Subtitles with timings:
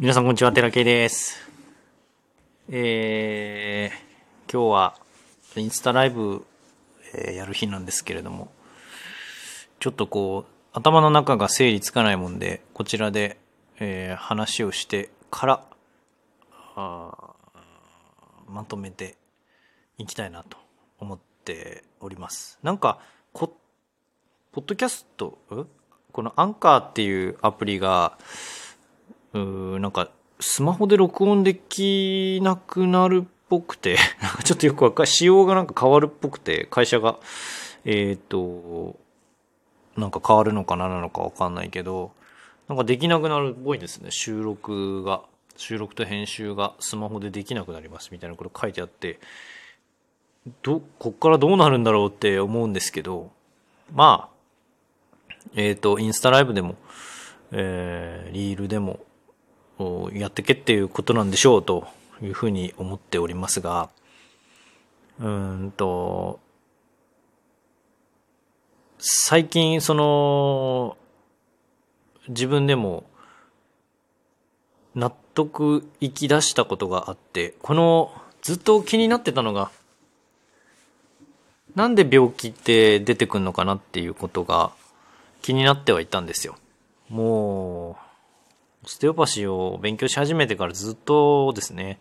[0.00, 1.40] 皆さんこんにちは、寺系です。
[2.70, 4.94] えー、今日は
[5.56, 6.46] インスタライブ、
[7.16, 8.52] えーやる日なんですけれども、
[9.80, 13.38] ちょっとこう、頭の中が整理つかないもんで、こちらで、
[13.80, 15.64] えー話をしてから、
[18.46, 19.16] まとめて
[19.98, 20.58] いきたいなと
[21.00, 22.60] 思っております。
[22.62, 23.00] なんか、
[23.32, 23.52] こ、
[24.52, 25.38] ポッドキャスト、
[26.12, 28.16] このアンカーっていうアプリが、
[29.34, 30.10] うーなんか、
[30.40, 37.18] スマホで録音できなくなるっぽくて、 なんかちょっとよくわかる、仕様がなんか変わるっぽくて、会社が、
[37.84, 38.96] えっ、と、
[39.96, 42.12] なんか変わるのかななのかわかんないけど、
[42.68, 45.22] なんかできなくなるっぽいですね、収録が。
[45.58, 49.18] 収録と編集がスマホでできなくなりますみたいなこと書いてあって、
[50.62, 53.32] ど、こっからどうなるんだろうって思うんですけど、
[53.92, 56.76] まあ、えっ、と、インスタライブでも、
[57.50, 59.00] えーリールでも、
[60.12, 61.86] やってけっていうことなんでしょうと
[62.22, 63.90] いうふうに思っておりますが、
[65.20, 66.40] うんと、
[68.98, 70.96] 最近その、
[72.28, 73.04] 自分でも
[74.94, 79.70] 納得いき出したことがあって、このずっと気になってたのが、
[81.74, 84.72] なんで病気って出てくるのかなっていうことが
[85.42, 86.56] 気になってはいたんですよ。
[87.08, 88.07] もう、
[88.84, 92.00] ステオパシーを勉強し始めてからずっとですね、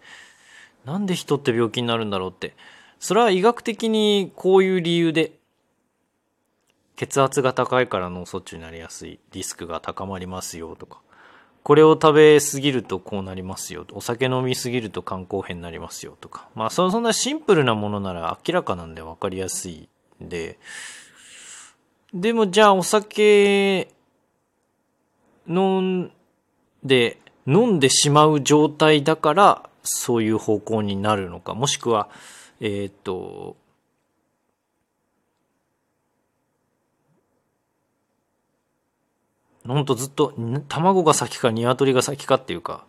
[0.86, 2.56] なんで人って病気になるんだろうって。
[3.00, 5.34] それは医学的にこういう理由で、
[6.96, 11.02] 血圧が高いから脳卒中になりやすい、リスクが高まりますよとか、
[11.62, 19.90] これを食べ過ぎるとこうなりますよ、お酒飲み過ぎると肝硬変になりますよとか、まあそそんなシンプルなものなら明らかなんで分かりやすい
[20.24, 20.58] んで、
[22.14, 23.94] でもじゃあお酒
[25.48, 26.12] 飲ん
[26.88, 32.10] で、飲んでしまう状態だから、そういう方向になるのか、もしくは、
[32.60, 33.56] えーっと、
[39.66, 40.34] ほんとずっと、
[40.70, 42.86] 卵が先か鶏が先かっていうか、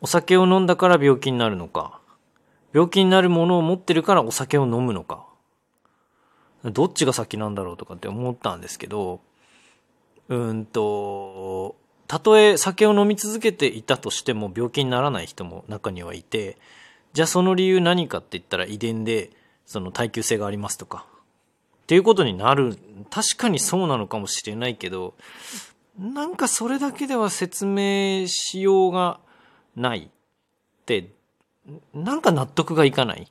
[0.00, 2.00] お酒を飲んだから病気になるのか、
[2.72, 5.26] 病気になるものを持ってるからお酒を飲むのか、
[6.64, 9.20] どっちが先なんだろうとかって思ったんですけど、
[10.28, 16.58] うーんと、たとえ酒を飲み続けていたとしても病気にならない人も中にはいて、
[17.12, 19.30] じゃあその理由何かって言ったら遺伝で
[19.66, 21.06] その耐久性がありますとか、
[21.84, 22.78] っていうことになる、
[23.10, 25.14] 確かにそうなのかもしれないけど、
[25.98, 29.20] なんかそれだけでは説明しようが
[29.76, 31.10] ないって、
[31.94, 33.30] なんか納得がいかない。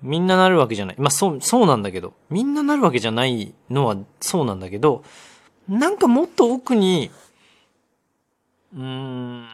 [0.00, 0.96] みんななるわけじゃない。
[0.98, 5.02] まあそう、そうなんだけど、みんななるわけじゃないのはそうなんだけど、
[5.68, 7.10] なんかもっと奥に、
[8.74, 9.46] うん、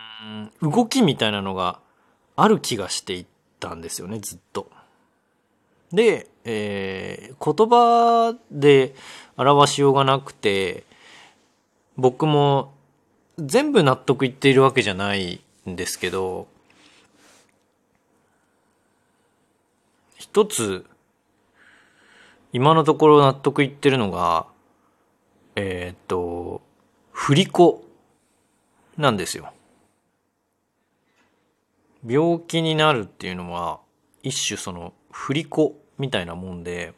[0.61, 1.79] 動きみたいなのが
[2.37, 3.27] ある気がしていっ
[3.61, 4.71] たんですよね、ずっと。
[5.93, 8.95] で、えー言葉で
[9.37, 10.85] 表しようがなくて、
[11.97, 12.73] 僕も
[13.39, 16.47] 全部納得いっているわけじゃないんですけど、
[20.17, 20.87] 一つ、
[22.53, 24.47] 今のところ納得いってるのが、
[25.57, 26.63] えーっと、
[27.13, 27.85] 振り子
[28.97, 29.53] なんですよ。
[32.07, 33.81] 病気になるっていうのは、
[34.23, 36.95] 一種その、振り子みたいなもんで、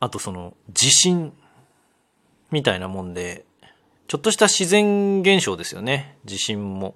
[0.00, 1.32] あとその、地震
[2.50, 3.44] みたいなもんで、
[4.06, 6.18] ちょっとした自然現象ですよね。
[6.24, 6.94] 地震も。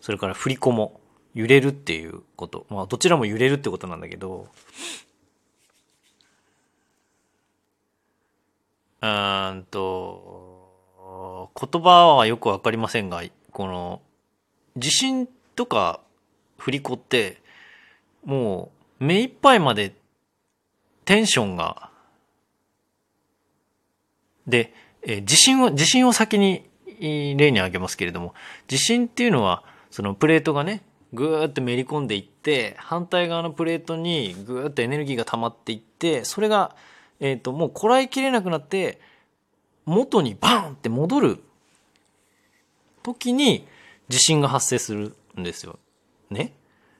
[0.00, 1.00] それから振り子も。
[1.34, 2.66] 揺れるっていうこと。
[2.68, 4.48] まあ、どちらも揺れるってことなんだけど、
[9.00, 10.51] うーんと、
[11.58, 14.00] 言葉はよくわかりませんが、この、
[14.76, 16.00] 地震とか
[16.58, 17.42] 振り子って、
[18.24, 18.70] も
[19.00, 19.94] う、目いっぱいまで
[21.04, 21.90] テンションが、
[24.46, 24.72] で、
[25.02, 26.68] えー地震を、地震を先に
[27.00, 28.34] 例に挙げますけれども、
[28.68, 36.74] 地震っていうのは、そのプレートがね、ぐーってめり込んでいって、反対側のプレートにぐーってエネルギーが溜まっていって、それが、
[37.20, 39.00] えっ、と、もうこらえきれなくなって、
[39.84, 41.42] 元にバーンって戻る
[43.02, 43.66] 時に
[44.08, 45.78] 地震が発生するんですよ。
[46.30, 46.52] ね？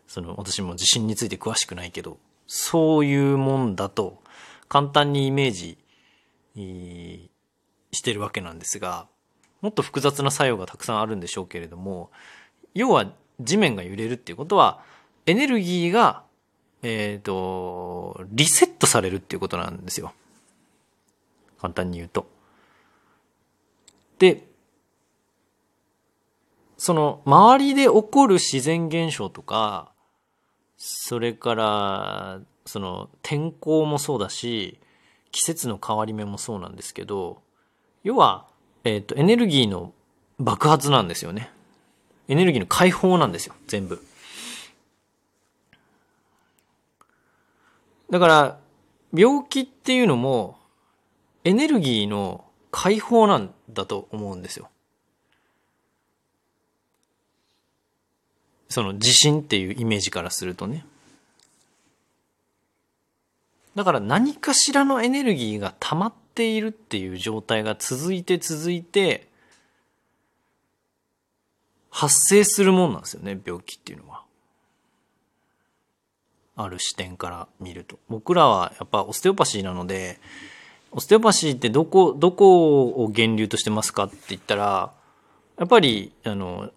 [0.07, 4.23] その、私も地震について詳しくないけど、そういうもんだと
[4.69, 5.79] 簡単にイメージ
[7.93, 9.07] してるわけなんですが、
[9.61, 12.11] もっと複雑な作用がたくさんあるんでしょうけれども、
[12.75, 14.83] 要は地面が揺れるっていうことは、
[15.27, 16.25] エネルギーが、
[16.83, 20.13] えっ、と、リセットされるっていうことなんですよ。
[21.61, 22.27] 簡単に言うと。
[24.23, 24.45] で、
[26.77, 29.91] その周りで起こる自然現象とか、
[30.77, 34.79] それから、その天候もそうだし、
[35.33, 37.43] 季節の変わり目もそうなんですけど、
[38.05, 38.47] 要は、
[38.85, 39.93] えっ、と、エネルギーの
[40.39, 41.51] 爆発なんですよね。
[42.29, 44.01] エネルギーの解放なんですよ、全部。
[48.09, 48.59] だから、
[49.13, 50.61] 病気っていうのも、
[51.43, 54.69] エネルギーの解放なんだと思うんですよ。
[58.69, 60.85] その地震っていうイメージからするとね。
[63.75, 69.29] だから何かしらのエネルギーが溜まっているっていう状態が続いて続いて、
[71.91, 74.23] 発生するもんなんですよね、病気っていうのは。
[76.57, 77.99] ある視点から見ると。
[78.09, 80.19] 僕らはやっぱオステオパシーなので、
[80.93, 84.93] オステオパシーってどこ、どこを源流としてますかって言ったら、
[85.59, 86.71] やっぱり、あの、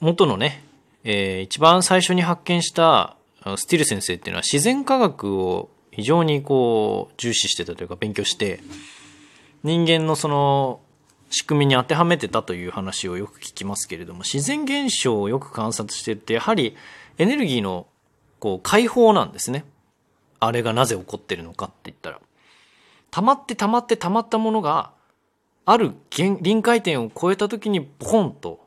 [0.00, 0.64] 元のね、
[1.04, 3.16] えー、一番最初に発見した
[3.56, 8.60] スティル先生っていうのは自然科学を非常にこう重視してたというか勉強して
[9.62, 10.80] 人間のその
[11.30, 16.76] 仕組みに当てはめてたという話をよく聞きますけれども自然現象をよく観察してるとやはり
[17.18, 17.86] エネルギーの
[18.38, 19.64] こう解放なんですね。
[20.40, 22.20] あれがなぜ起こってるのかって言ったら。
[23.10, 24.92] 溜まって溜まって溜まったものが
[25.64, 28.60] ある臨界点を超えた時にポンと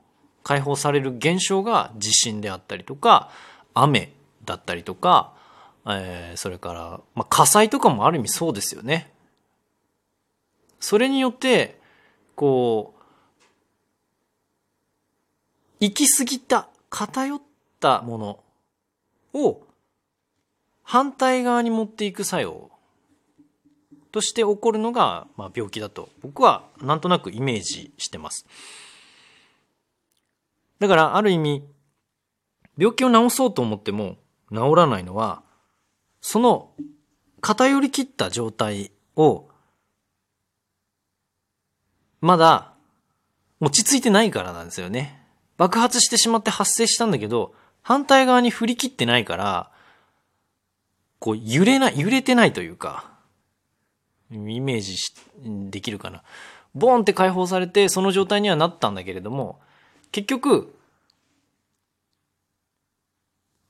[0.44, 3.30] 解放される現象が地震であったりとか
[3.74, 4.12] 雨
[4.46, 5.34] だったりとか、
[5.88, 9.12] えー、それから、まあ、火災とかもある意味そうですよね。
[10.80, 11.80] それによって
[12.36, 13.02] こう
[15.80, 17.42] 行き過ぎた偏っ
[17.80, 18.40] たもの
[19.34, 19.62] を
[20.84, 22.72] 反対側に持っていく作用
[24.12, 28.46] として起こるのが、まあ、病気だと僕はなんとなくイメージしてます。
[30.80, 31.64] だから、ある意味、
[32.78, 34.18] 病気を治そうと思っても
[34.52, 35.44] 治らないのは、
[36.22, 36.72] その
[37.40, 39.48] 偏りきった状態を、
[42.20, 42.74] まだ
[43.60, 45.22] 落ち着いてないからなんですよね。
[45.58, 47.54] 爆発してしまって発生したんだけど、
[47.84, 49.72] 反対側に振り切ってないから、
[51.20, 53.11] こう揺れな、揺れてないというか、
[54.32, 55.14] イメージし
[55.70, 56.24] できるかな。
[56.74, 59.60] ボーンって解放されて、その状態にはなったんだけれども、
[60.12, 60.74] 結局、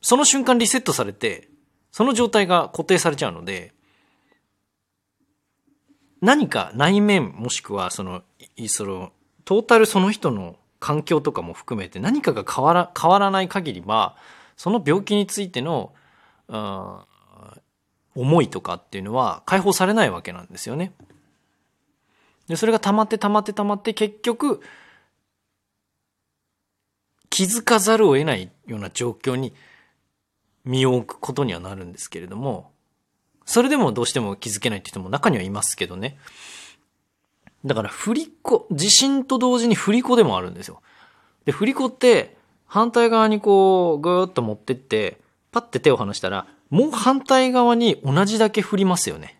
[0.02, 1.48] その瞬間リセットされて、
[1.92, 3.74] その状態が固定されちゃうので、
[6.22, 8.24] 何か内面もしくはその、
[8.68, 9.12] その、
[9.44, 14.16] トータルその人の環境とかも含めて何かが変わら、変わらない限りは、
[14.56, 15.94] その病気についての、
[16.48, 17.00] うん、
[18.16, 20.94] 思いとかっていうのは解放されないわけなんですよね。
[22.48, 24.62] で、それが溜まって溜まって溜まって結局、
[27.30, 29.54] 気づかざるを得ないような状況に
[30.66, 32.72] 身を置くことにはなるんですけれども、
[33.46, 36.18] それでもどうしても気づけないって人も中にはいますけどね。
[37.64, 40.81] だから振り子、地震と同時に振り子でもあるんですよ。
[41.46, 45.19] で、振り子って反対側にこうぐーっと持ってって、
[45.52, 49.38] パッて手を離したら、もう反対側に同じだけ振りますよね。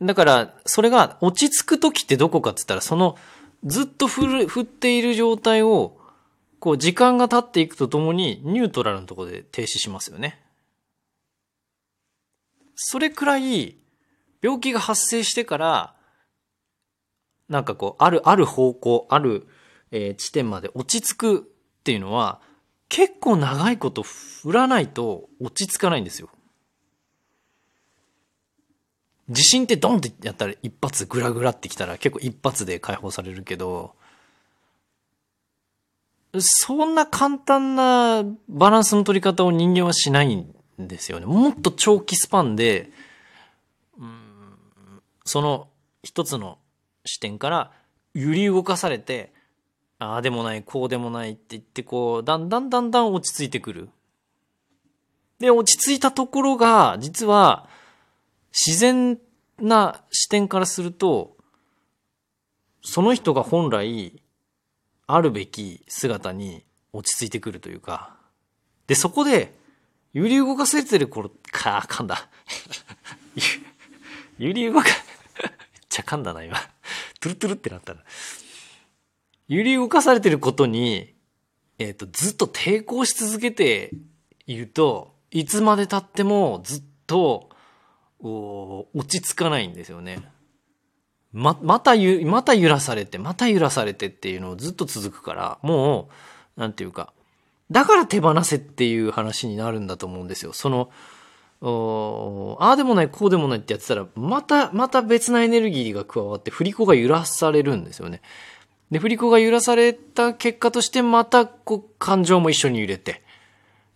[0.00, 3.16] だから、それが落ち着く時ってどこかって言ったら、その、
[3.64, 5.98] ずっと振る、振っている状態を、
[6.58, 10.40] こう、時間が経っていくとともに、ニュートラルのところで停止しますよね。
[12.76, 13.76] それくらい、
[14.40, 15.94] 病気が発生してから、
[17.48, 19.48] なんかこう、ある、ある方向、ある、
[19.90, 21.49] えー、地点まで落ち着く
[21.80, 22.40] っていうのは、
[22.88, 26.28] 結構長いこと振らないと落ち着かないんですよ。
[29.30, 33.94] 地震ってドンってやったら一発グラグラってきたら結構一発で解放されるけど、
[36.38, 41.26] そんな簡単なバランスの取り方を人間はしないんですよね。
[41.26, 42.90] もっと長期スパンで、
[43.98, 44.20] うん、
[45.24, 45.68] その
[46.02, 46.58] 一つの
[47.04, 47.72] 視点から
[48.14, 49.32] 揺り動かされて、
[50.00, 53.90] ああでもない、こうでもないって言ってこう、だんだんだんだん落ち着いてくる。
[55.38, 57.68] で、落ち着いたところが、実は、
[58.50, 59.18] 自然
[59.60, 61.36] な視点からすると、
[62.82, 64.22] その人が本来、
[65.06, 66.64] あるべき姿に
[66.94, 68.16] 落ち着いてくるというか、
[68.86, 69.54] で、そこで、
[70.14, 72.26] 揺り動かせてる頃、か、あ噛んだ。
[74.38, 74.92] 揺り動か、めっ
[75.90, 76.56] ちゃ噛んだな、今。
[77.20, 78.02] トゥルトゥルってなったな。
[79.50, 81.12] 揺り動かされてることに、
[81.80, 83.90] えっ、ー、と、ずっと抵抗し続けて
[84.46, 87.50] いると、いつまで経ってもずっと、
[88.20, 90.22] 落ち着かないんですよね。
[91.32, 96.10] ま、またゆ、また揺らされて、また揺らされてっていうのをずっと続くから、も
[96.56, 97.12] う、なんていうか、
[97.72, 100.52] だから手放せっていう話になるんだと思うんですよ。
[100.52, 100.90] その、
[102.60, 108.22] ああでもない、こうでもないってやってたら、また、また別なエネルギーが加わって、振り子が揺らされるんですよね。
[108.90, 113.22] で、振り子が揺らされた結果として、また、こう、感情も一緒に揺れて、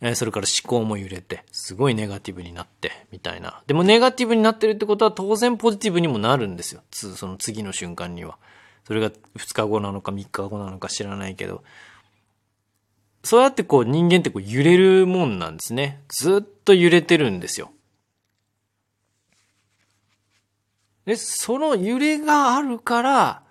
[0.01, 3.63] えそれから思考も揺れて、すごいネガティブになって、みたいな。
[3.67, 6.83] でもネガティブになってるってことは当然ポジティブにもなるんですよ。
[6.91, 8.39] つ、その次の瞬間には。
[8.87, 11.65] それが2日後なのか3日後なのか知らないけど。
[13.23, 16.03] そうやってこう人間ってこう揺れるもんなんですね。
[16.09, 17.71] ずっと揺れてるんですよ。
[21.07, 23.44] で、その揺れがあるから、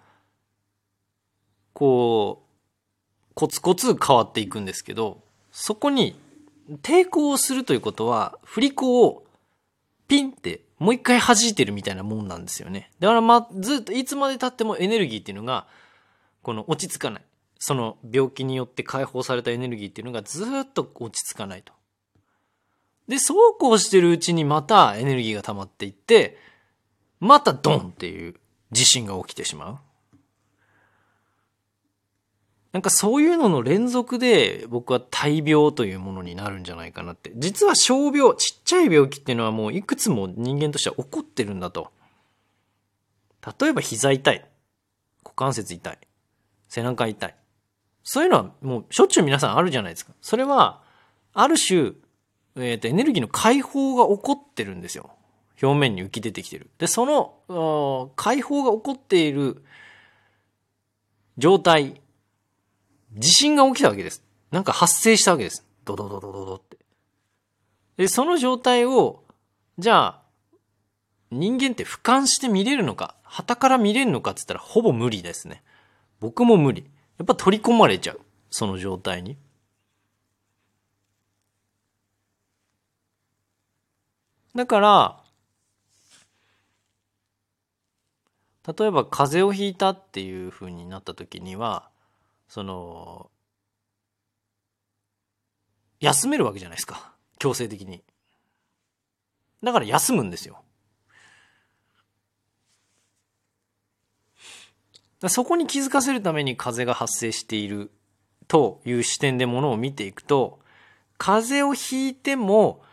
[1.74, 6.16] こう、コツコツ変わっていくんですけど、そこに
[6.82, 9.26] 抵抗をするということは、振り子を
[10.08, 12.92] ピンってもう一回弾いてるみたいなもんなんですよね。
[13.00, 15.66] だからまあ、ずっといつまで経ってもエネルギーっていうのが、
[16.42, 17.24] この落ち着かない。
[17.58, 21.72] その病気によって解放されたエネルギーっていうのがずっと落ち着かないと。
[23.08, 26.38] で、そうこうしてるうちにまたエネルギーが溜まっていって、
[27.22, 28.36] またドンっていう
[28.72, 29.78] 地震が起きてしまう。
[32.74, 37.32] なんかそういうのの連続で僕は大病というものになるんじゃないかなって。
[37.36, 41.92] 実は小病、ちっちゃい病気っていうのはもういくつも人間としては起こってるんだと。
[43.60, 44.46] 例えば膝痛い。
[45.24, 46.00] 股関節痛い。
[46.68, 47.36] 背中痛い。
[48.04, 50.14] そういうのはもうしょっちゅう皆さんあるじゃないですか。
[50.20, 50.82] それは、
[51.34, 51.92] ある種、
[52.56, 55.12] えっ、ー、と、エネルギーの解放が起こってるんですよ。
[55.62, 56.70] 表面に浮き出てきてる。
[56.80, 59.64] で、その、解放が起こっている
[61.38, 62.02] 状態、
[63.16, 64.24] 地震が起きたわけです。
[64.52, 65.66] なんか発生したわけです。
[65.86, 66.78] ドドドドドドって。
[67.98, 69.24] で、その状態を、
[69.78, 70.22] じゃあ、
[71.32, 75.64] 人間って俯瞰して見れるのか、旗から見れるのかって言ったらほぼ無理ですね。
[76.20, 76.84] 僕も無理。
[77.18, 78.22] やっぱ取り込まれちゃう。
[78.50, 79.38] その状態に。
[84.56, 85.24] だから、
[88.68, 91.90] 例えば風邪をひいたっていう風になった時には、
[92.54, 93.32] その、
[96.00, 97.16] 休めるわけじゃないですか。
[97.40, 98.04] 強制的に。
[99.64, 100.62] だから休むんですよ。
[105.30, 107.90] そこに気づかせるために風が発生している
[108.48, 110.60] という視点でものを見ていくと、
[111.18, 112.84] 風邪をひいても、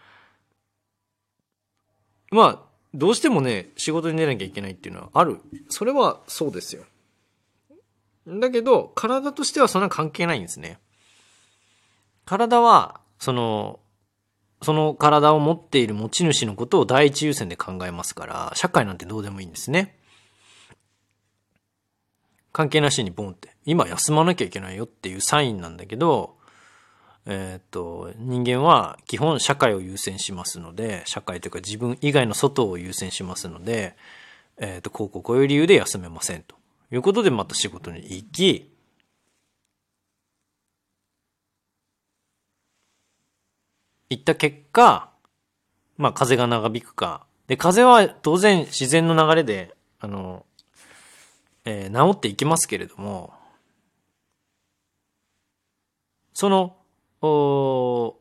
[2.30, 2.62] まあ、
[2.94, 5.38] どうしてもね、仕事に出なきゃいけないっていうのはある。
[5.68, 6.86] それはそうですよ。
[8.26, 10.78] だけど、体としてはそんな関係ないんですね。
[12.24, 13.80] 体は、その、
[14.62, 19.96] その体を持っている持ち主のことを第一優先で考えますから、社会なんてどうでもいいんですね。
[22.52, 26.36] 関係なしにボンって、今休まなきゃいけないよっていうサインなんだけど、
[27.26, 33.96] えっ、と、人間は基本社会を優先しますので、社会というか自分以外の外を優先しますので、
[34.58, 36.59] えっ、と、こうこうこういう理由で休めませんと
[36.92, 38.74] いうことでまた仕事に行き、
[44.10, 45.10] 行った結果、
[45.96, 47.26] まあ風が長引くか。
[47.46, 50.44] で、風は当然自然の流れで、あの、
[51.64, 53.32] えー、治っていきますけれども、
[56.32, 56.76] その、
[57.22, 58.16] お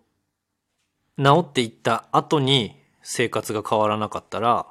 [1.17, 4.67] 治っていった後に生活が変わらなかったら、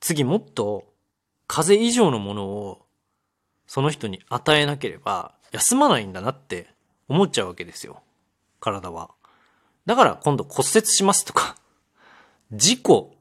[0.00, 0.84] 次もっと
[1.46, 2.83] 風邪以上のものを
[3.66, 6.68] その人に与えなければ休まないんだなって
[7.08, 8.02] 思っちゃうわけですよ。
[8.60, 9.10] 体は。
[9.86, 11.56] だから今度骨折しますとか、
[12.52, 13.14] 事故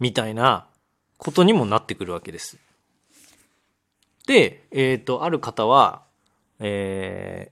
[0.00, 0.66] みたいな
[1.18, 2.58] ことにもなってくるわけです。
[4.26, 6.02] で、えっ、ー、と、ある方は、
[6.58, 7.50] え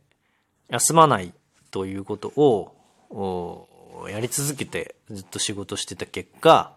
[0.70, 1.34] ー、休まない
[1.70, 3.68] ということを、
[4.08, 6.74] やり続けてずっと仕事してた結果、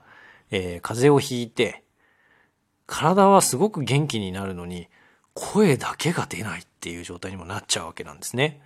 [0.51, 1.83] えー、風邪をひいて、
[2.85, 4.89] 体はすごく元気になるのに、
[5.35, 8.61] 声だけが出ないっていう状態にもなっちゃうわけなんですね。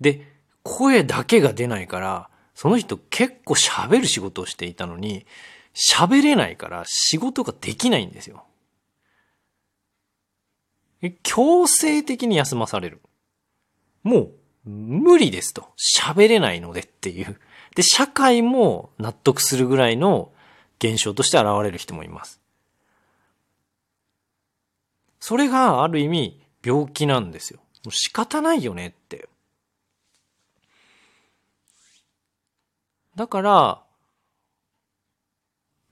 [0.00, 0.26] で、
[0.62, 5.26] 声だけが出ないから、その人結構喋る仕事をしていたのに、
[5.74, 8.44] 喋れないから仕事ができないんですよ。
[11.22, 13.00] 強制的に休まされる。
[14.02, 14.30] も
[14.64, 15.68] う、無理ですと。
[15.78, 17.40] 喋れないのでっていう。
[17.74, 20.30] で、社会も納得するぐらいの
[20.78, 22.39] 現象として現れる人もいます。
[25.20, 27.60] それがある意味病気なんですよ。
[27.84, 29.28] もう仕方ないよねって。
[33.16, 33.82] だから、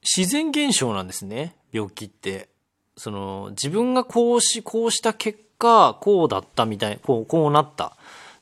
[0.03, 1.57] 自然現象なんですね。
[1.73, 2.49] 病気って。
[2.97, 7.97] その、自分がこうし、こうした結果、こうだったみたい、こう、こうなった。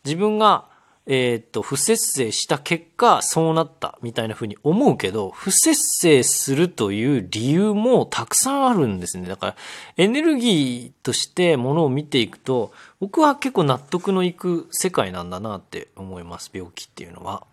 [0.05, 0.69] 自分が、
[1.09, 9.29] えー、っと、不節制した結果、そうなったみたいな風に思うけど、不節制するという理由もたくさんあるんですね。
[9.29, 9.57] だから、
[9.97, 17.47] エネルギーとしてものを見ていくと、僕は結構納得のいく世界なんだなって思います、病気っていうのは。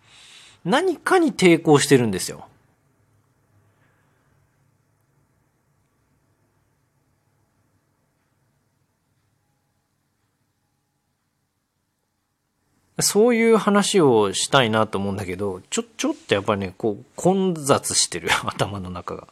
[0.64, 2.48] 何かに抵抗してるんですよ。
[13.00, 19.28] そういう話をしたいなと思うんだけど、ちょ、ちょっとやっぱりね、こう、混雑してる、 頭の中が。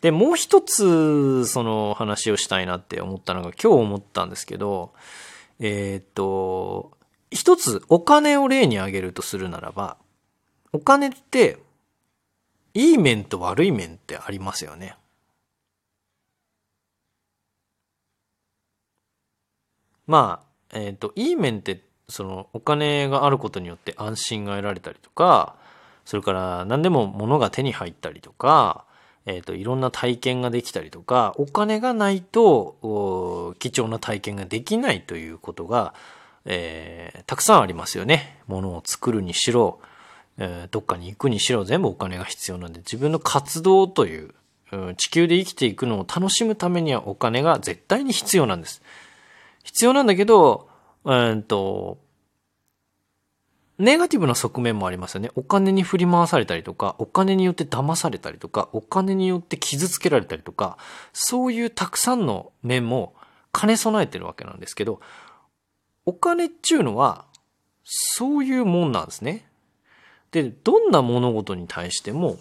[0.00, 4.92] で、もう一つ、その話をしたいなって思ったのが、今日思ったんですけど、
[5.60, 6.90] えー、っと、
[7.30, 9.96] 一つお金を例に挙げるとするならば、
[10.72, 11.58] お金って、
[12.74, 14.96] いい面と悪い面ってありますよね。
[20.06, 21.80] まあ、えっ、と、いい面って
[22.12, 25.54] そのお金があることによって安心が得られたりとか、
[26.04, 28.84] それから何でも物が手に入ったりとか、
[29.24, 35.94] え、ー、と、いろんな体験ができたりとか、お金がないと、貴重な体験ができないということが、
[36.44, 38.40] えー、たくさんありますよね。
[38.48, 39.78] 物を作るにしろ、
[40.38, 44.34] えー、どっかに行くにしろ全部お金が必要なんで、自分の活動という、
[44.96, 48.82] 地球で生きていくのを楽しむためにはお金が絶対に必要なんです。
[49.62, 50.68] 必要なんだけど、
[51.04, 51.98] うんと、
[53.78, 55.30] ネガティブな側面もありますよね。
[55.34, 60.78] お金に振り回されたりとか、お金によって騙されたりとか、お金によって傷つけられたりとか、
[61.12, 63.14] そういうたくさんの面も
[63.52, 65.00] 兼ね備えてるわけなんですけど、
[66.06, 67.24] お金っていうのは、
[67.84, 69.48] そういうもんなんですね。
[70.30, 72.38] で、どんな物事に対しても、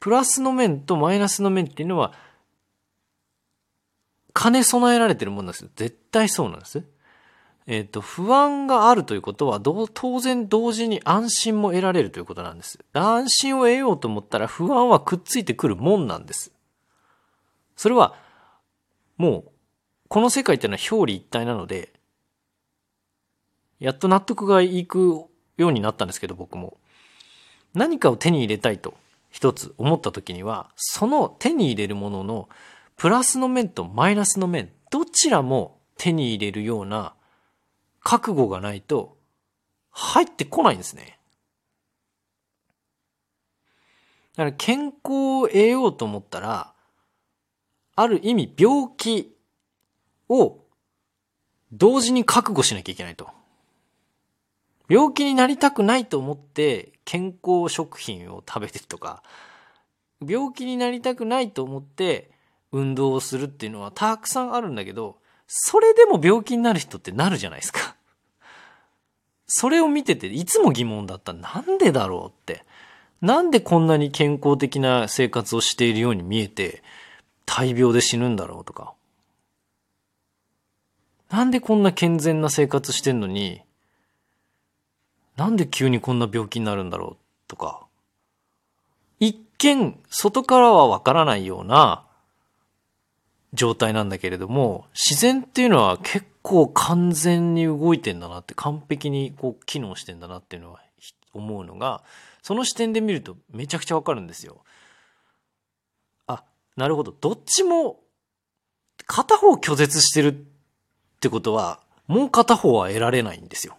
[0.00, 2.12] プラスの面とマイナスの面っていうのは、
[4.34, 5.70] 兼ね備えられてるもんなんですよ。
[5.76, 6.84] 絶対そうなんです。
[7.66, 12.78] えっ、ー、と、不安があるということは、当然同時に安心も得られるということなんです。
[12.92, 16.52] 安心を得ようと思ったら不安はくっついてくるもんなんです。
[17.76, 18.14] それは、
[19.16, 19.50] もう、
[20.08, 21.92] この世界っていうのは表裏一体なので、
[23.80, 25.24] やっと納得がいく
[25.56, 26.76] ようになったんですけど、僕も。
[27.72, 28.94] 何かを手に入れたいと
[29.30, 32.48] 一つ思った時には、その手に入れるものの
[32.96, 37.14] プラスの面とマイナスの面、どちらも手に入れるような
[38.04, 39.16] 覚悟がないと
[39.90, 41.18] 入ってこないんですね。
[44.36, 44.94] だから健康
[45.42, 46.72] を得ようと思ったら、
[47.96, 49.34] ある意味病気
[50.28, 50.58] を
[51.72, 53.28] 同時に覚悟しなきゃいけないと。
[54.88, 59.22] 病気になりたくないと思って健康食品を食べてるとか、
[60.20, 62.30] 病気になりたくないと思って
[62.72, 67.96] 運動をするっていうのはたくさんあるんだけど、それでも病気になる人ってなるじゃないですか。
[69.46, 71.32] それを見てていつも疑問だった。
[71.32, 72.64] なんでだろうって。
[73.20, 76.82] なんでこんなに健康的な生活をしているように見えて、
[77.46, 78.94] 大病で死ぬんだろうとか。
[81.30, 83.62] なんでこんな健全な生活してんのに、
[85.36, 87.16] なんで急にこんな病気になるんだろう
[87.48, 87.86] とか。
[89.20, 92.04] 一見、外からはわからないような
[93.54, 100.80] 状態なんだけれども、自然っていうのは結構完全に動いてんだなって、完璧にこう機能してんだなっていうのは
[101.32, 102.02] 思うのが、
[102.42, 104.64] その視点で見るとめちゃくちゃわかるんですよ。
[106.26, 106.44] あ、
[106.76, 107.12] なるほど。
[107.12, 108.00] どっちも、
[109.06, 110.34] 片方拒絶してるっ
[111.20, 113.76] てことは、もう片方は得られないんですよ。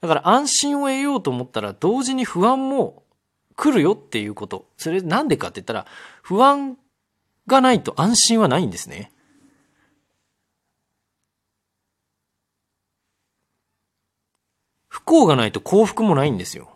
[0.00, 3.03] だから安心を得ようと思ったら同時に不安も
[3.56, 4.68] 来るよっていうこと。
[4.76, 5.86] それなんでかって言ったら、
[6.22, 6.76] 不安
[7.46, 9.10] がないと安心はないんですね。
[14.88, 16.70] 不幸がないと幸福もないんですよ。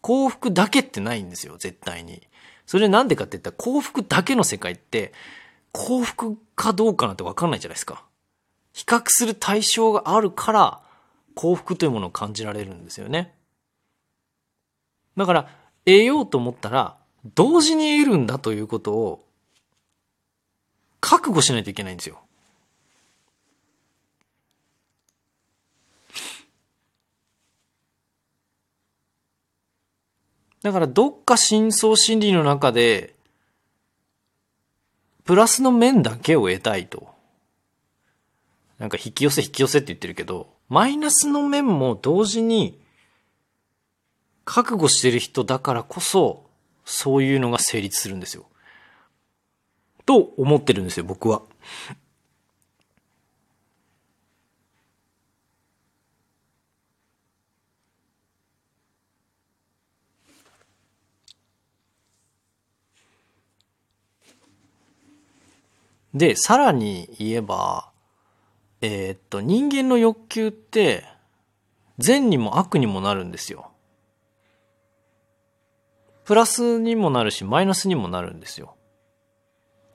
[0.00, 2.22] 幸福だけってないんですよ、絶対に。
[2.66, 5.12] それなんでかって言ったら幸福だけの世界って
[5.72, 8.04] 幸福かどうかなんてわかんないじゃないですか。
[8.72, 10.80] 比較する対象があるから
[11.34, 13.35] 幸福というものを感じられるんですよね。
[15.16, 15.48] だから、
[15.84, 16.96] 得ようと思ったら、
[17.34, 19.24] 同時に得るんだということを、
[21.00, 22.20] 覚悟しないといけないんですよ。
[30.62, 33.14] だからどっか深層心理の中で、
[35.24, 37.08] プラスの面だけを得たいと。
[38.78, 42.80] なんか引き寄せ引き寄せって言ってるけど、マイナスの面も同時に
[44.46, 46.46] 覚悟してる人だからこそ、
[46.86, 48.46] そういうのが成立するんですよ。
[50.06, 51.42] と思ってるんですよ、僕は。
[66.14, 67.90] で、さらに言えば、
[68.80, 71.04] えー、っと、人間の欲求って、
[71.98, 73.65] 善にも悪にもなるんですよ。
[76.26, 78.74] プラスにもなるし、マイナスにもなるんですよ。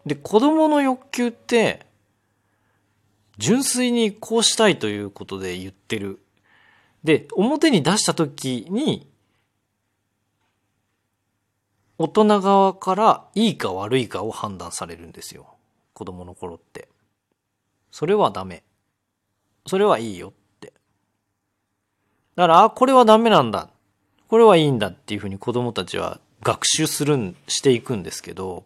[0.05, 1.85] で、子供の欲求って、
[3.37, 6.23] 純粋にこうしたいということで言ってる。
[7.03, 9.11] で、表に出したときに、
[11.97, 15.57] 大人側からいいか悪いかを判断されるんですよ。
[15.93, 16.87] 子供の頃って。
[17.91, 18.63] それはダメ。
[19.67, 20.71] それはいいよって。
[22.37, 23.69] だから、あ、これはダメなんだ。
[24.31, 28.63] これはいいんだっていうふうに子供たちは学習するん、していくんですけど、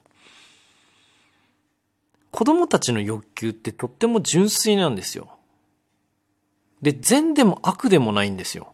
[2.30, 5.39] 子供たちの欲求ってとっても純粋なんですよ。
[6.84, 8.73] で、善でも悪でもないんですよ。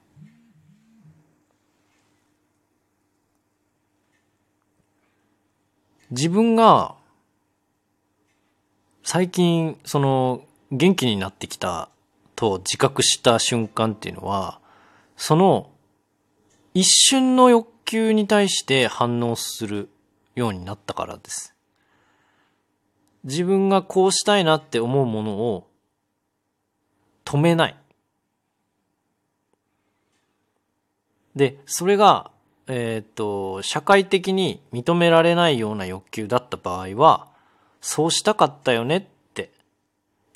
[6.09, 6.95] 自分が
[9.01, 11.87] 最近、その、元気になってきた
[12.35, 14.59] と自覚した瞬間っていうのは、
[15.15, 15.70] その、
[16.73, 19.89] 一瞬の欲求に対して反応する
[20.35, 21.53] ようになったからです。
[23.23, 25.67] 自分がこうしたいなって思うものを
[27.25, 27.77] 止めない。
[31.35, 32.31] で、それが、
[32.67, 37.27] えっ、と、社会的に認められないような欲求だった場合は、
[37.81, 39.03] そうしたかったよねっ
[39.33, 39.51] て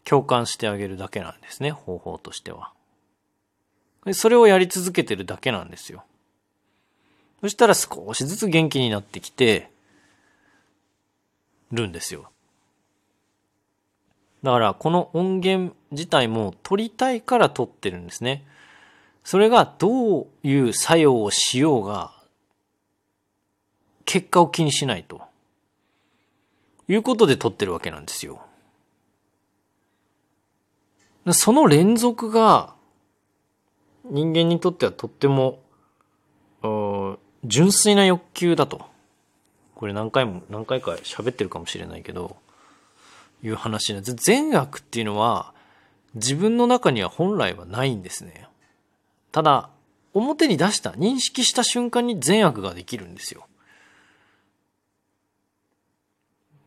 [0.04, 2.72] 共感してあげるだけなんですね、方法としては。
[4.14, 6.04] それをやり続けてるだけなんですよ。
[7.42, 9.70] そしたら少しずつ元気になってきて
[11.72, 12.32] るんですよ。
[14.44, 18.46] だからこの音源自体も撮りたいから撮ってるんですね。
[19.24, 22.14] それがどういう作用をしようが
[24.06, 25.22] 結果を気にしないと。
[26.88, 28.42] いうことで撮ってるわけなんですよ。
[31.32, 32.76] その連続が
[34.04, 35.60] 人間にとってはとっても
[37.48, 38.86] 純粋な欲求だと。
[39.76, 42.38] これ何回も、何回か喋ってるかもしれないけど、
[43.44, 44.16] いう話なんです。
[44.16, 45.54] 善悪っていうのは
[46.16, 48.48] 自分の中には本来はないんですね。
[49.32, 49.70] ただ、
[50.14, 53.46] 表に出した、認識した瞬間に善悪ができるんですよ。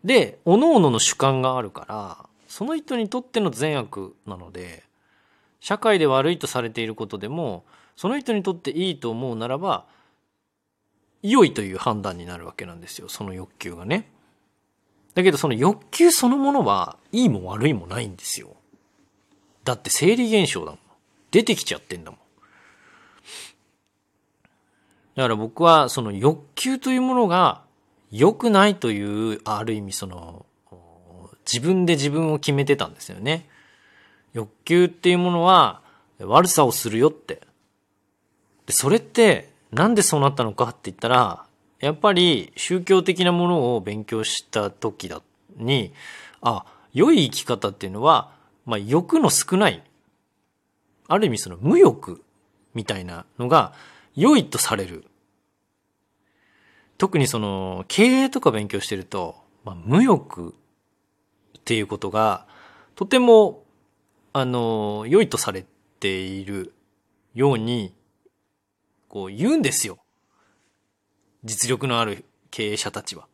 [0.04, 4.84] で、各々の主観があるから、その人にとっての善悪なので、
[5.60, 7.64] 社会で悪いとされていることでも、
[7.96, 9.86] その人にとっていいと思うならば、
[11.22, 14.10] 良いという判断になるわけなんですよ、その欲求がね。
[15.14, 18.56] だけどその欲求そのものは、いいも悪いもないんですよ。
[19.64, 20.80] だって生理現象だもん。
[21.30, 22.20] 出てきちゃってんだもん。
[25.16, 27.62] だから僕はその欲求というものが
[28.12, 30.46] 良くないという、ある意味その、
[31.44, 33.48] 自分で自分を決めてたんですよね。
[34.32, 35.82] 欲求っていうものは
[36.20, 37.42] 悪さをするよって。
[38.66, 41.44] で、それってなんでそうなったのかって言ったら、
[41.80, 45.22] やっぱり宗教的なものを勉強した時だ
[45.56, 45.92] に、
[46.40, 48.32] あ、良い生き方っていうのは、
[48.64, 49.82] まあ欲の少ない、
[51.06, 52.22] ある意味その無欲
[52.74, 53.72] みたいなのが
[54.14, 55.04] 良いとされる。
[56.96, 60.54] 特にその、経営とか勉強してると、まあ、無欲
[61.58, 62.46] っていうことが、
[62.96, 63.62] とても、
[64.32, 65.64] あの、良いとされ
[66.00, 66.74] ている
[67.34, 67.94] ように、
[69.08, 69.98] こう言うんですよ。
[71.44, 73.26] 実力のある経営者たちは。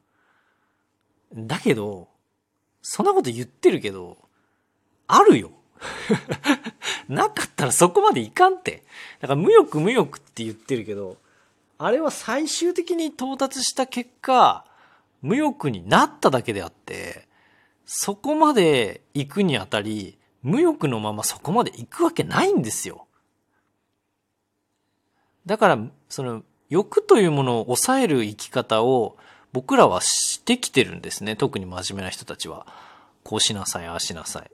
[1.34, 2.08] だけど、
[2.82, 4.18] そんなこと言ってるけど、
[5.06, 5.50] あるよ。
[7.08, 8.84] なかったらそこまでいかんって。
[9.20, 11.18] だから無欲無欲って言ってるけど、
[11.78, 14.64] あれは最終的に到達した結果、
[15.22, 17.26] 無欲になっただけであって、
[17.87, 23.03] そこまで行くにあたり、無欲のままそこまで行くわけないんですよ。
[25.46, 25.78] だから、
[26.09, 29.16] その、欲というものを抑える生き方を
[29.52, 31.37] 僕らはしてきてるんですね。
[31.37, 32.66] 特に真面目な人たちは。
[33.22, 34.50] こうしなさい、ああしなさい。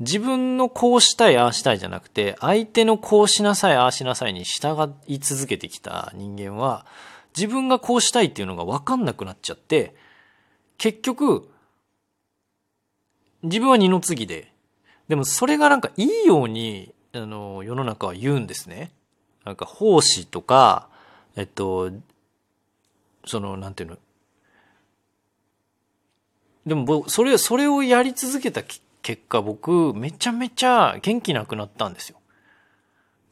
[0.00, 6.86] 自分のこうしたい、ああしたいじゃなくて、相手のこうしなさい、ああしなさいに従い続けてきた人間は、
[7.36, 9.94] 自分がこうしたいっていうのが分かんなくなっちゃって、
[10.78, 11.48] 結局、
[13.42, 14.52] 自分は二の次で、
[15.08, 18.92] でもそれがなんかいいように、あの、世の中は言うんですね。
[19.44, 20.88] なんか奉仕とか、
[21.36, 21.90] えっと、
[23.26, 23.98] その、なんていうの？
[26.64, 32.18] でも僕、それ、それをやり続けた結果、僕、めちゃめちゃ元気なくなったんですよ。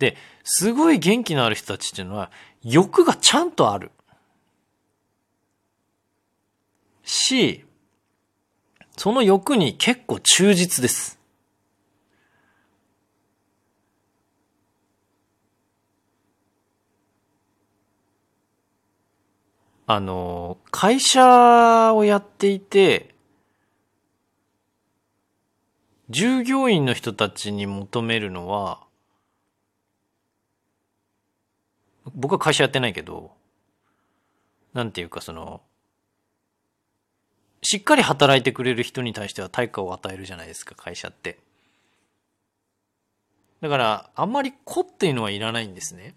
[0.01, 2.33] で、すごい元気のある人たちっていうのは、
[2.65, 3.93] 欲がちゃんとある。
[7.05, 7.65] し、
[8.97, 11.20] その欲に結構忠実です。
[19.93, 23.13] あの、会社をやっていて、
[26.11, 28.87] 従業員の人たちに求めるのは、
[32.15, 33.33] 僕は会社やってないけど、
[34.75, 35.61] なんていうかその、
[37.61, 41.41] しっかり働いてくれる人に対しては対価を与えるじゃないですか、会社って。
[43.61, 46.15] だから、あんまり子っていうのはいらないんですね。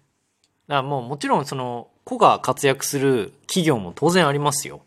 [0.68, 4.82] だからもうもちろんその、子が活躍する企業も当然ありますよ。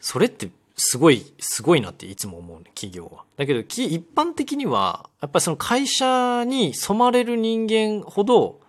[0.00, 0.50] それって
[0.80, 3.24] すごい、すごいなっていつも思うね、企業は。
[3.36, 8.60] だけど、一般的には、やっぱりその会社に染まれる人間ほど、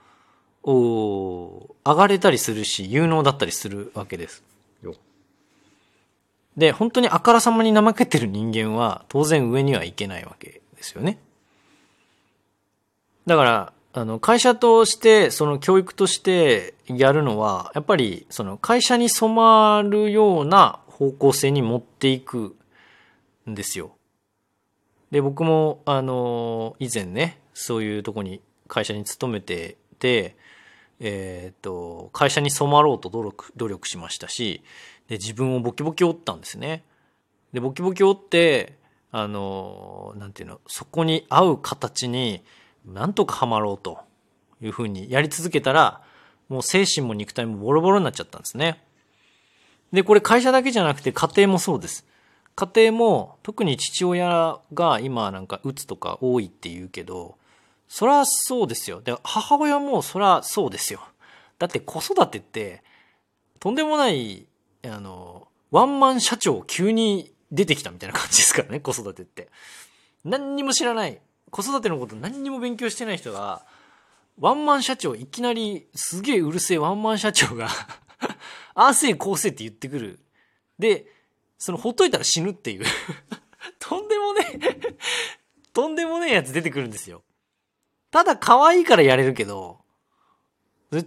[0.64, 4.44] お上がれたりするし、有能だったりするわけです
[4.84, 4.94] よ。
[6.58, 11.18] で、本当にあからさまに怠けてる人間は、当然上にはいけないわけですよね。
[13.26, 22.56] だから、あの、会社として、その教育としてやるのは、やっぱり、その会社に染まるような方向性に持っていく
[23.50, 23.96] んですよ。
[25.12, 30.38] で、僕も、あの、以前ね、そういうとこに、会社に勤めてて、
[31.02, 34.64] えっ、と、会社に染まろうと努力、努力しましたし、
[35.10, 36.86] で、自分をボキボキ折ったんですね。
[37.52, 38.78] で、ボキボキ折って、
[39.12, 42.42] あの、なんていうの、そこに合う形に、
[42.86, 44.00] なんとかハマろうと
[44.62, 46.02] いうふうにやり続けたら、
[46.50, 48.84] もう精神も肉体もボロボロになっちゃったんですね。
[49.94, 52.06] で、これ会社だけじゃなくて家庭もそうです。
[52.56, 57.38] 家庭も特に父親が今なんかうつとか多いって言うけど、
[57.88, 59.02] そらそうですよ。
[59.02, 61.02] で、母親もそらそうですよ。
[61.60, 62.84] だって子育てって、
[63.60, 64.48] とんでもない、
[64.84, 69.50] あの、ワンマン社長急に出てきたみたいな感じですからね、子育てって。
[70.24, 71.20] 何にも知らない。
[71.52, 73.66] 子育てのこと何にも勉強してない人が、
[74.40, 77.68] ワンマン社長、いきなりすげえうるせえワンマン社長が
[78.74, 80.20] ああせえこうせえって言ってくる。
[80.80, 81.06] で、
[81.58, 82.86] そのほっといたら死ぬっていう
[83.78, 84.96] とんでもねえ
[85.74, 87.22] とんでもねえやつ出てくるんですよ。
[88.10, 89.82] ただ可愛いからやれるけど、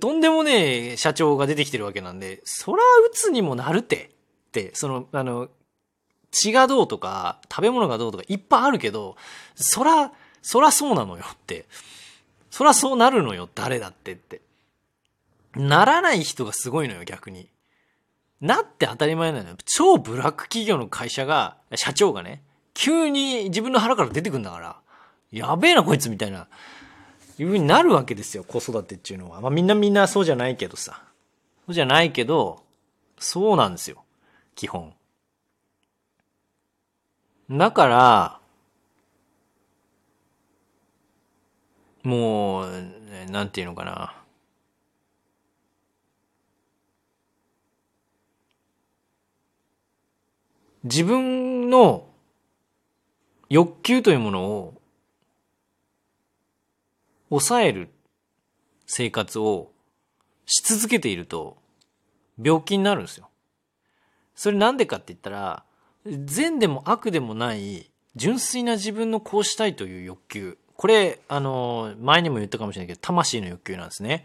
[0.00, 4.14] とんでもねえ社長が出てきてるわけなんで、そら鬱にもなるて。
[4.48, 5.48] って、その、あの、
[6.30, 9.16] 血がどうとか、食べ物がどうとかいっぱいあるけど、
[9.56, 10.12] そら、
[10.44, 11.64] そらそうなのよって。
[12.50, 14.42] そらそうなるのよ、誰だってって。
[15.56, 17.48] ならない人がすごいのよ、逆に。
[18.42, 19.56] なって当たり前なのよ。
[19.64, 22.42] 超ブラック企業の会社が、社長がね、
[22.74, 24.76] 急に自分の腹から出てくんだから、
[25.32, 26.46] やべえなこいつみたいな、
[27.38, 29.40] いう風になるわけですよ、子育てっていうのは。
[29.40, 31.02] まあみんなみんなそうじゃないけどさ。
[31.64, 32.62] そうじゃないけど、
[33.18, 34.04] そうなんですよ。
[34.54, 34.92] 基本。
[37.50, 38.40] だから、
[42.04, 44.14] もう、なんていうのかな。
[50.84, 52.06] 自分の
[53.48, 54.74] 欲求というものを
[57.30, 57.88] 抑える
[58.86, 59.72] 生活を
[60.44, 61.56] し続けていると
[62.42, 63.30] 病気になるんですよ。
[64.34, 65.64] それなんでかって言ったら、
[66.04, 70.58] 善でも悪でもない純粋な自分のこうしたいという欲求。
[70.76, 74.24] これ、あの、前にも言ったかもしれないけど、魂の欲求なんですね。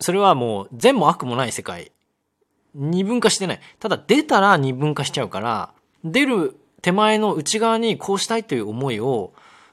[0.00, 1.92] それはもう善も悪もない世界。
[2.74, 3.60] 二分化してない。
[3.78, 5.72] ただ出たら二分化しちゃうから、
[6.04, 9.32] 出る手前の内側にこうしたいという思いを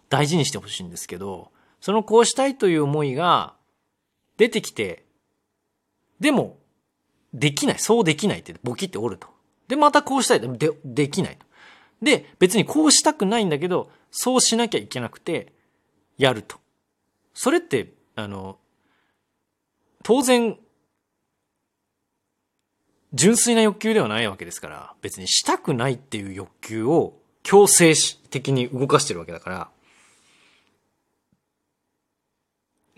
[0.09, 3.55] 大事にしてほしいんですけど、そのこうしたいという思いが
[4.37, 5.03] 出てきて、
[6.19, 6.57] でも、
[7.33, 7.79] できない。
[7.79, 9.27] そうできないってボキっておると。
[9.67, 10.57] で、またこうしたい。
[10.57, 11.37] で、できない。
[12.01, 15.54] で、別にこうしたくないんだけど、そうしなきゃいけなくて、
[16.17, 16.58] やると。
[17.34, 18.60] それって、あの、
[20.04, 20.58] 当然、
[23.13, 27.93] 純粋な欲求ではないわけですから、別にしたくないっていう欲求を強制
[28.30, 29.69] 的に動かしてるわけだから、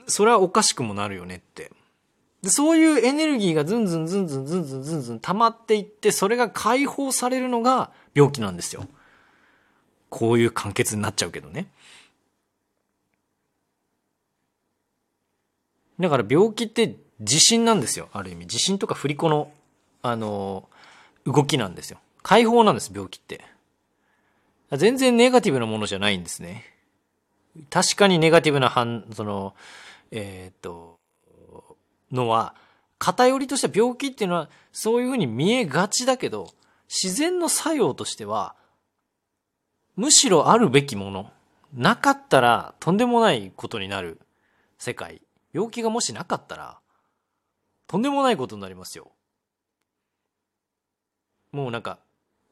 [0.07, 1.71] それはおかしくもなるよねって。
[2.41, 8.85] で、そういうエネルギーがずんずんずんずんずんずんずんずん溜まっていって、それが解放されるのが病気なんですよ。
[10.13, 11.65] こういう完結になっちゃうけどね。
[15.99, 18.41] だから病気って自信なんですよ、ある意味。
[18.41, 19.51] 自信とか振り子の、
[20.03, 20.69] あの、
[21.25, 21.97] 動きなんですよ。
[22.21, 23.43] 解放なんです、病気って。
[24.73, 26.63] 全然ネガティブなものじゃないんですね。
[27.71, 29.55] 確かにネガティブな反、その、
[30.11, 30.99] えー、っと、
[32.11, 32.53] のは、
[32.99, 36.53] 偏りとしては病気っていうのはそういうふうに見えがちだけど、
[36.87, 38.55] 自然の作用としては、
[39.95, 41.31] むしろあるべきもの。
[41.73, 44.19] なかったらとんでもないことになる
[44.77, 45.21] 世界。
[45.53, 46.79] 病気がもしなかったら、
[47.87, 49.11] とんでもないことになりますよ。
[51.51, 51.99] もうなんか、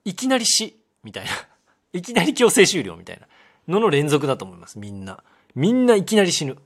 [0.06, 1.32] いきなり死、みたいな。
[1.94, 3.28] いきなり強制終了みたいな
[3.68, 5.24] のの連続だと思います、みんな。
[5.56, 6.58] みんないきなり死ぬ。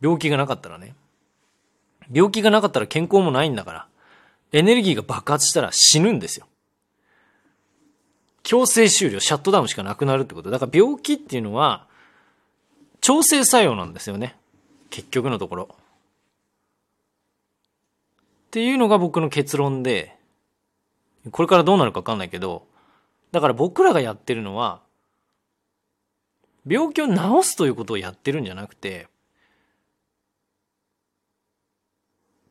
[0.00, 0.94] 病気がなかったらね。
[2.12, 3.88] 病気がなかったら健康もないんだから、
[4.52, 6.46] エネルギーが爆発したら死ぬんですよ。
[8.48, 10.48] 強制終了、シャットダウンしかなくなるってこと。
[10.48, 11.86] だから病気っていうのは、
[13.02, 14.36] 調整作用なんですよね。
[14.88, 15.68] 結局のところ。
[18.14, 20.16] っていうのが僕の結論で、
[21.30, 22.66] これからどうなるかわかんないけど、
[23.32, 24.80] だから僕らがやってるのは、
[26.66, 29.08] 病気を治すということをやってるんじゃなくて、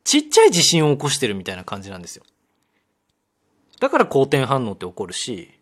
[0.04, 2.22] ちっちゃい地震を起こしてるみたいな感じなんですよ。
[3.80, 5.57] だから好転反応って起こるし、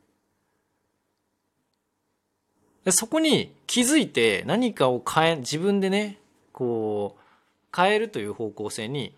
[2.93, 6.19] そこに気づいて何かを変え、自分でね、
[6.53, 7.21] こう、
[7.77, 9.15] 変えるという方向性に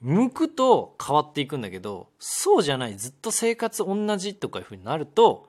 [0.00, 5.48] 向くと変わっていくんだけど、そうじゃない、ずっと生活同じとかいうふうになると、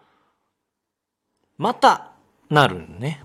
[1.58, 2.12] また
[2.50, 3.24] なるね。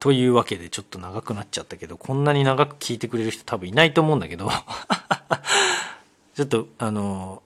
[0.00, 4.50] というわけでちょっと長くなっちゃったけど、こんなに長く聞いてくれる人多分いないと思うんだけど
[6.34, 7.42] ちょっとあの、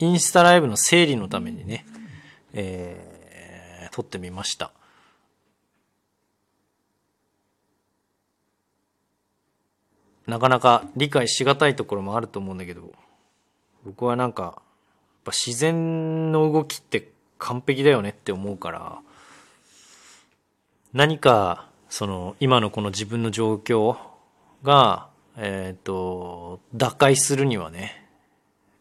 [0.00, 1.86] インスタライブの整理のためにね、
[2.52, 4.72] えー、撮ってみました。
[10.26, 12.92] なかなか理解しがたいところもあると思うんだけど、
[13.84, 14.54] 僕はなんか、やっ
[15.26, 19.00] ぱ自然の動きって完璧だよねって思うから、
[20.92, 23.96] 何か、その、今のこの自分の状況
[24.62, 28.08] が、えっ、ー、と、打開するにはね、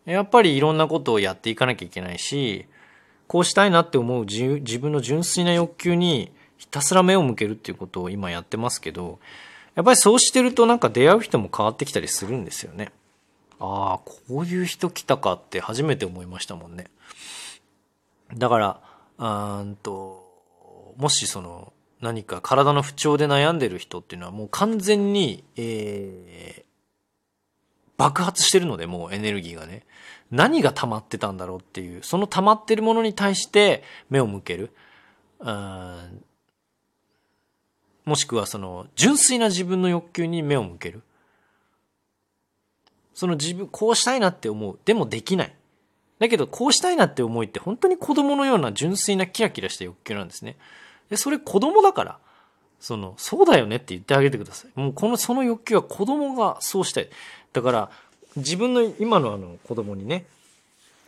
[0.06, 2.66] やっぱりいろんなことをやっていかなきゃいけないし、
[3.28, 9.20] こうしたいなって思う自分の純粋な欲求にひたすら目を向けるっていうことを今やってますけど、
[9.76, 12.92] やっぱりそうしてるとなんか出会う人も変わってきたりするんですよね。
[13.60, 16.88] ああ、こういう人来たかって初めて思いましたもんね。
[18.36, 18.82] だか
[19.18, 20.28] ら、うんと、
[20.98, 21.72] もしその、
[22.02, 26.72] 何か体の不調で悩んでる人っていうのはもう完全に、えー、
[27.98, 29.86] 爆発してるので、もうエネルギーがね。
[30.32, 34.72] 何が溜まってたんだろうっていう、その溜まってるものに対して目を向ける。
[38.06, 41.04] もしくはその、純粋な自分の欲求に目を向ける。
[43.14, 44.80] その自分、こうしたいなって思う。
[44.86, 45.56] でもできない。
[46.18, 50.58] だけど、こうしたいなって思いって本当に子供のような純粋なキラキラした欲求なんですね。
[51.12, 52.18] で、それ子供だから、
[52.80, 54.80] その、そうだよねって言ってあげてください。
[54.80, 57.10] もうこの、その欲求は子供がそうしたい。
[57.52, 57.92] だから、
[58.38, 60.26] 自分の今のあの子供にね、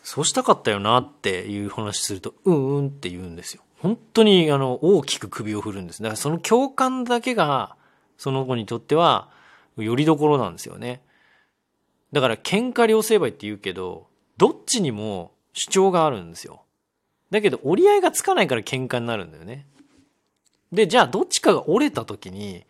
[0.03, 3.63] そうしたかったよなっていう話すると、うんうんって言うんですよ。
[3.79, 6.03] 本当にあの、大きく首を振るんです。
[6.03, 7.77] だからその共感だけが、
[8.17, 9.29] その子にとっては、
[9.77, 11.01] よりどころなんですよね。
[12.11, 16.63] だから喧嘩両成敗って言うけど、どっちにも主張があるんですよ。
[17.31, 19.65] だけど折り合いがつかないから喧嘩になるんだよね。
[20.73, 22.65] で、じゃあどっちかが折れた時に、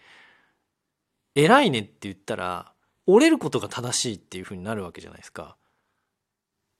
[1.35, 2.73] 偉いねって言ったら、
[3.07, 5.55] 折れることが正しいっていう風になるわけじゃないですか。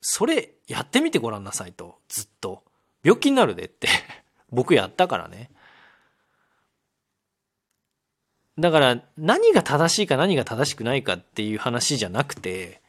[0.01, 2.63] それやってみてごらんなさいと、ずっと。
[3.03, 3.87] 病気になるでって
[4.51, 5.49] 僕やったからね。
[8.59, 12.81] だから何が正しいか何が正しくないかっていう話じゃなくて、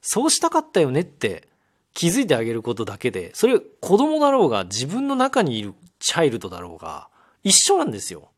[0.00, 1.48] そうしたかったよねって
[1.92, 7.09] 気づいてあげることだけで、それ子供だろうが自分の中にいるチャイルドだろうが
[7.42, 8.30] 一緒なんですよ。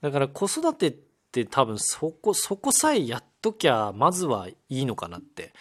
[0.00, 0.96] だから子育てっ
[1.32, 5.52] て多分そこ、そこさえやっときゃまずはいいのかなって。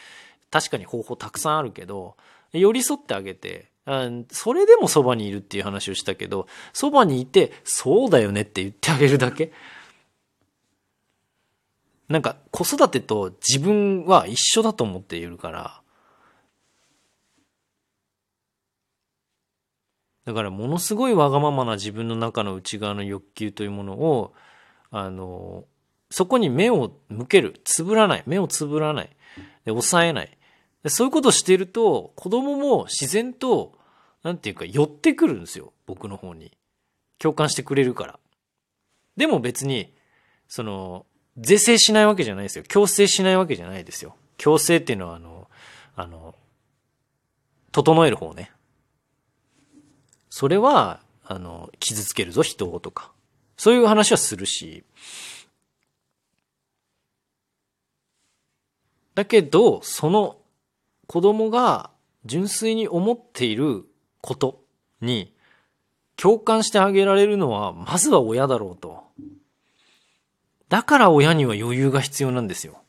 [0.51, 2.15] 確かに方法たくさんあるけど、
[2.51, 3.71] 寄り添ってあげて、
[4.31, 9.51] それでもそばにいるっていう話をしたけど、そばにいて、そうだよねって言ってあげるだけ。
[12.07, 15.82] なんか子育てと自分は一緒だと思っているから、
[20.25, 24.33] だからものすごいわがままな自分の中の内側の欲求というものを、
[24.91, 25.65] あの、
[26.09, 27.59] そこに目を向ける。
[27.63, 28.23] つぶらない。
[28.25, 29.09] 目をつぶらない。
[29.65, 30.37] で、抑えない。
[30.83, 33.73] でそういうことをしていると、子供も自然と、
[34.21, 35.73] なんていうか、寄ってくるんですよ。
[35.85, 36.55] 僕の方に。
[37.17, 38.19] 共感してくれるから。
[39.17, 39.93] でも別に、
[40.47, 41.05] その、
[41.37, 42.63] 是正しないわけじゃないですよ。
[42.67, 44.15] 強制しないわけじゃないですよ。
[44.37, 45.49] 強制っていうのは、あの、
[45.95, 46.35] あの、
[47.71, 48.51] 整える方ね。
[50.35, 53.11] それは、あの、傷つけるぞ、人をとか。
[53.55, 54.83] そういう話はするし。
[59.13, 60.37] だけど、その
[61.05, 61.91] 子供が
[62.25, 63.85] 純粋に思っている
[64.21, 64.63] こと
[65.01, 65.35] に
[66.15, 69.03] 共感してあげられるのは、まずは親だろうと。
[70.67, 72.81] だから親には余裕が必要なんですよ。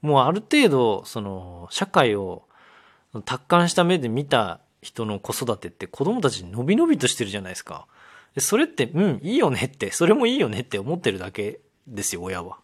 [0.00, 2.48] もうある程度、その、社会を
[3.26, 7.86] 達観した目で見た人の子育てって子供たち伸び伸びとしてるじゃないですか。
[8.38, 12.58] それって、うん、いいよねって、それもいいよねって思ってるだけですよ、親は。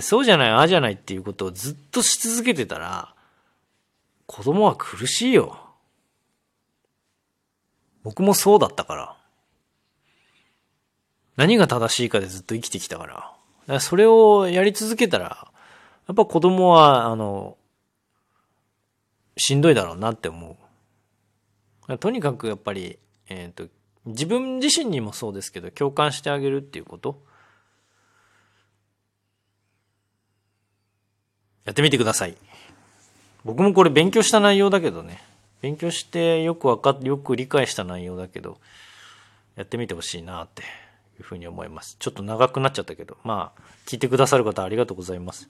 [0.00, 3.14] そうじゃない、ああじゃないっていうことをずっとし続けてたら、
[4.26, 5.58] 子供は苦しいよ。
[8.04, 9.16] 僕もそうだったから。
[11.36, 13.14] 何が正しいかでずっと生きてきたから。
[13.14, 13.32] か
[13.66, 15.50] らそれをやり続けたら、
[16.06, 17.56] やっぱ子供は、あの、
[19.36, 20.56] しんどいだろうなって思う。
[21.98, 23.68] とにかくやっぱり、えっ、ー、と、
[24.06, 27.22] 自分自身にもそうですけど、共感してあげるっていうこと。
[31.64, 32.36] やってみてください。
[33.44, 35.22] 僕もこれ勉強した内容だけどね。
[35.60, 38.58] 勉強してよくわかっ、よく理解した内容だけど、
[39.54, 40.64] やってみてほしいなってい
[41.20, 41.96] うふうに思います。
[42.00, 45.48] ちょっと長くなっちゃったけど、まあ、聞いてくださる方ありがとうございます。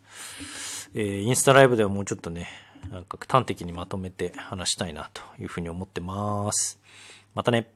[0.94, 2.48] えー、インスタライブではもうちょっとね、
[2.90, 6.80] なんか端的にまとめて話したいなというふうに思ってます。
[7.34, 7.68] またね。